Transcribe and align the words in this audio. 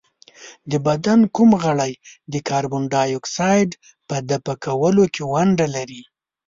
د 0.71 0.73
بدن 0.87 1.19
کوم 1.35 1.49
غړی 1.63 1.93
د 2.33 2.35
کاربن 2.49 2.83
ډای 2.93 3.09
اکساید 3.19 3.69
په 4.07 4.15
دفع 4.29 4.55
کولو 4.65 5.03
کې 5.13 5.23
ونډه 5.33 5.67
لري؟ 5.75 6.01